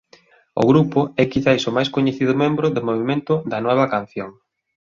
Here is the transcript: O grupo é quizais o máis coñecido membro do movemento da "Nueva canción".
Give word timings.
O 0.61 0.63
grupo 0.71 0.99
é 1.21 1.23
quizais 1.33 1.63
o 1.69 1.75
máis 1.77 1.89
coñecido 1.95 2.33
membro 2.43 2.67
do 2.75 2.85
movemento 2.89 3.33
da 3.51 3.57
"Nueva 3.65 3.85
canción". 3.95 4.29